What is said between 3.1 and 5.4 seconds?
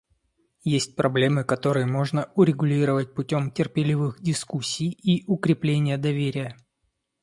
путем терпеливых дискуссий и